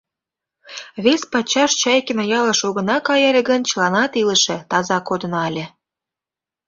Вес 1.03 1.21
пачаш 1.31 1.71
Чайкино 1.81 2.23
ялыш 2.39 2.59
огына 2.67 2.97
кай 3.07 3.21
ыле 3.29 3.41
гын, 3.49 3.61
чыланат 3.69 4.11
илыше, 4.21 4.57
таза 4.69 4.97
кодына 5.07 5.39
ыле. 5.49 5.65